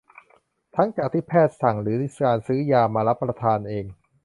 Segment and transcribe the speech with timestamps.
[0.75, 3.85] ทั้งจากที่แพทย์สั่งหรือการซื้อยามารับประทานเอง